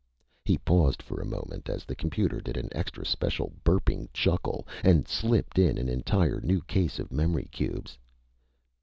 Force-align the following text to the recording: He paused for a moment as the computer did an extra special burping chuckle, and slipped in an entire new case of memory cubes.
He 0.43 0.57
paused 0.57 0.99
for 1.03 1.21
a 1.21 1.27
moment 1.29 1.69
as 1.69 1.85
the 1.85 1.93
computer 1.95 2.41
did 2.41 2.57
an 2.57 2.69
extra 2.71 3.05
special 3.05 3.53
burping 3.63 4.07
chuckle, 4.11 4.67
and 4.83 5.07
slipped 5.07 5.59
in 5.59 5.77
an 5.77 5.89
entire 5.89 6.41
new 6.41 6.61
case 6.61 6.97
of 6.97 7.11
memory 7.13 7.47
cubes. 7.51 7.99